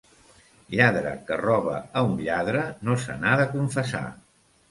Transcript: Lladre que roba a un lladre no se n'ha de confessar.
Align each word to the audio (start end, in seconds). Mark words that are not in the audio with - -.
Lladre 0.75 1.11
que 1.27 1.37
roba 1.41 1.75
a 2.01 2.03
un 2.07 2.15
lladre 2.29 2.63
no 2.89 2.97
se 3.05 3.17
n'ha 3.21 3.35
de 3.43 3.47
confessar. 3.55 4.05